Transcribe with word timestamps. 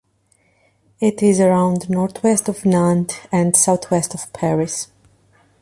It 0.99 1.21
is 1.21 1.39
around 1.39 1.87
northwest 1.87 2.49
of 2.49 2.65
Nantes 2.65 3.19
and 3.31 3.55
south 3.55 3.91
west 3.91 4.15
of 4.15 4.33
Paris. 4.33 4.87